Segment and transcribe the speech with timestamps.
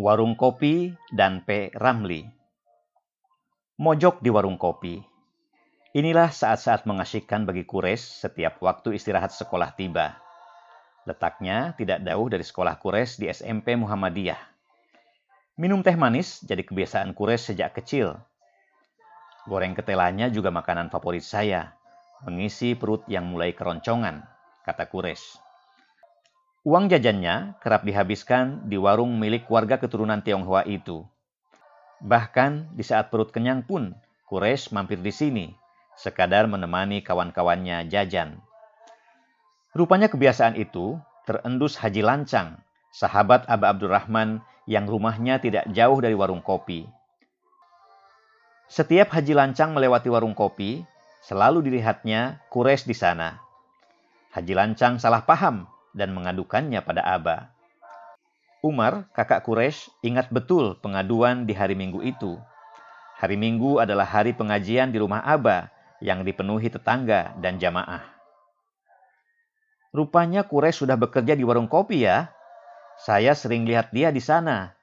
[0.00, 1.68] Warung Kopi dan P.
[1.76, 2.24] Ramli
[3.76, 4.96] Mojok di warung kopi.
[5.92, 10.16] Inilah saat-saat mengasyikkan bagi Kures setiap waktu istirahat sekolah tiba.
[11.04, 14.40] Letaknya tidak jauh dari sekolah Kures di SMP Muhammadiyah.
[15.60, 18.16] Minum teh manis jadi kebiasaan Kures sejak kecil.
[19.44, 21.76] Goreng ketelanya juga makanan favorit saya,
[22.24, 24.24] mengisi perut yang mulai keroncongan,
[24.64, 25.49] kata Kures.
[26.60, 31.08] Uang jajannya kerap dihabiskan di warung milik warga keturunan Tionghoa itu.
[32.04, 33.96] Bahkan di saat perut kenyang pun,
[34.28, 35.56] Kures mampir di sini,
[35.96, 38.44] sekadar menemani kawan-kawannya jajan.
[39.72, 42.60] Rupanya kebiasaan itu terendus Haji Lancang,
[42.92, 46.84] sahabat Aba Abdurrahman yang rumahnya tidak jauh dari warung kopi.
[48.68, 50.84] Setiap Haji Lancang melewati warung kopi,
[51.24, 53.40] selalu dilihatnya Kures di sana.
[54.36, 55.64] Haji Lancang salah paham
[55.96, 57.50] dan mengadukannya pada Aba.
[58.60, 62.36] Umar, kakak Quraisy, ingat betul pengaduan di hari Minggu itu.
[63.16, 65.72] Hari Minggu adalah hari pengajian di rumah Aba
[66.04, 68.04] yang dipenuhi tetangga dan jamaah.
[69.90, 72.30] Rupanya Quraisy sudah bekerja di warung kopi ya.
[73.00, 74.76] Saya sering lihat dia di sana.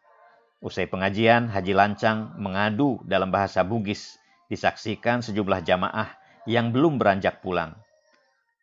[0.58, 4.18] Usai pengajian, Haji Lancang mengadu dalam bahasa Bugis,
[4.50, 6.18] disaksikan sejumlah jamaah
[6.50, 7.78] yang belum beranjak pulang.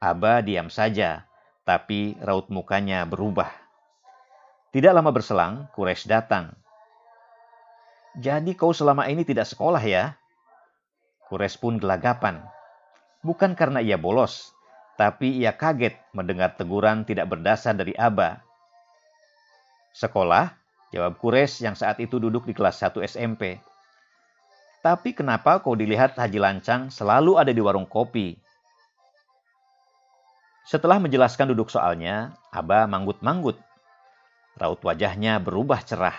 [0.03, 1.25] Aba diam saja,
[1.65, 3.49] tapi raut mukanya berubah.
[4.71, 6.53] Tidak lama berselang, Quraisy datang.
[8.21, 10.15] Jadi kau selama ini tidak sekolah ya?
[11.33, 12.45] Quraisy pun gelagapan.
[13.25, 14.53] Bukan karena ia bolos,
[15.01, 18.45] tapi ia kaget mendengar teguran tidak berdasar dari Aba.
[19.97, 20.53] Sekolah?
[20.95, 23.59] Jawab Quraisy yang saat itu duduk di kelas 1 SMP.
[24.85, 28.44] Tapi kenapa kau dilihat Haji Lancang selalu ada di warung kopi?
[30.65, 33.61] Setelah menjelaskan duduk soalnya, Aba manggut-manggut.
[34.57, 36.17] Raut wajahnya berubah cerah.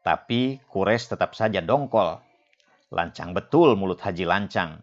[0.00, 2.16] Tapi Kures tetap saja dongkol.
[2.88, 4.80] Lancang betul mulut Haji Lancang.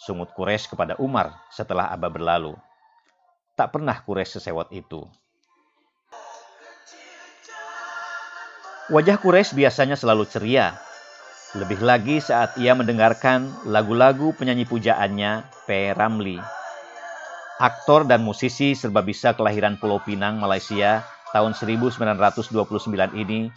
[0.00, 2.56] Sungut Kures kepada Umar setelah Aba berlalu.
[3.60, 5.04] Tak pernah Kures sesewot itu.
[8.88, 10.80] Wajah Kures biasanya selalu ceria.
[11.52, 15.92] Lebih lagi saat ia mendengarkan lagu-lagu penyanyi pujaannya P.
[15.92, 16.61] Ramli
[17.62, 22.50] aktor dan musisi serba bisa kelahiran Pulau Pinang, Malaysia tahun 1929
[23.14, 23.54] ini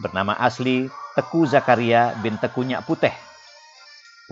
[0.00, 3.12] bernama asli Teku Zakaria bin Teku Nyak Putih.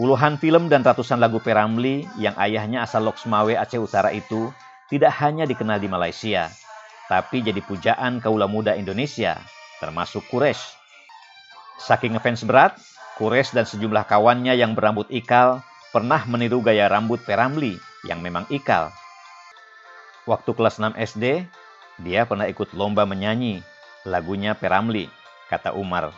[0.01, 4.49] Puluhan film dan ratusan lagu Peramli yang ayahnya asal Loksmawe Aceh Utara itu
[4.89, 6.49] tidak hanya dikenal di Malaysia,
[7.05, 9.37] tapi jadi pujaan kaula muda Indonesia,
[9.85, 10.81] termasuk Kures.
[11.77, 12.73] Saking ngefans berat,
[13.21, 15.61] Kures dan sejumlah kawannya yang berambut ikal
[15.93, 17.77] pernah meniru gaya rambut Peramli
[18.09, 18.89] yang memang ikal
[20.29, 21.49] Waktu kelas 6 SD,
[22.05, 23.65] dia pernah ikut lomba menyanyi
[24.05, 25.09] lagunya Peramli,
[25.53, 26.13] kata Umar.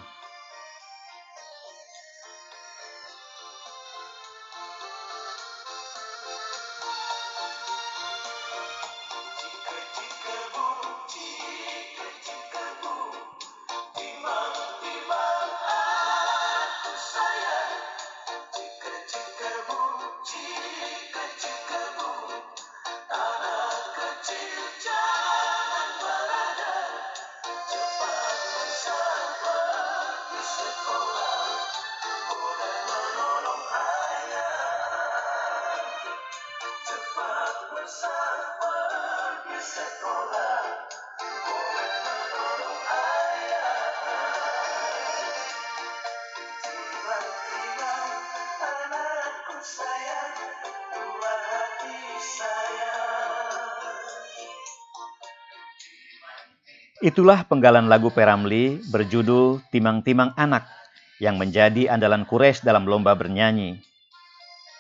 [57.03, 60.71] Itulah penggalan lagu Peramli berjudul Timang-Timang Anak
[61.19, 63.83] yang menjadi andalan Kures dalam lomba bernyanyi.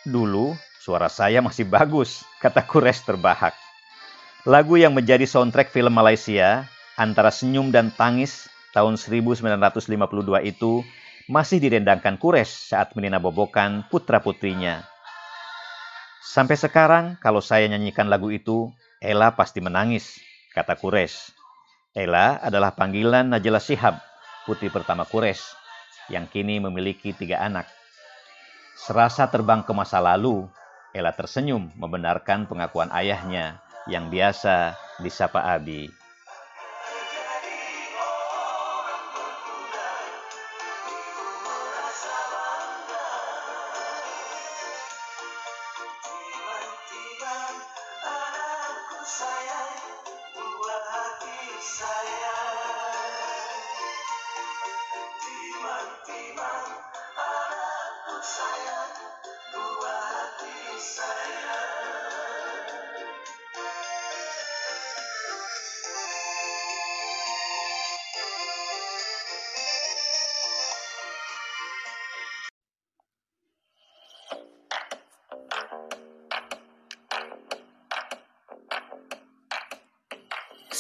[0.06, 3.54] Dulu, suara saya masih bagus, kata Kures terbahak.
[4.42, 6.66] Lagu yang menjadi soundtrack film Malaysia
[6.98, 9.86] antara senyum dan tangis tahun 1952
[10.42, 10.82] itu
[11.30, 14.82] masih direndangkan Kures saat menina bobokan putra-putrinya.
[16.18, 20.18] Sampai sekarang, kalau saya nyanyikan lagu itu, Ella pasti menangis,
[20.50, 21.30] kata Kures.
[21.94, 24.02] Ella adalah panggilan Najla Shihab,
[24.50, 25.46] putri pertama Quraisy,
[26.10, 27.70] yang kini memiliki tiga anak.
[28.74, 30.48] Serasa terbang ke masa lalu,
[30.92, 35.88] Ella tersenyum membenarkan pengakuan ayahnya yang biasa disapa Abi.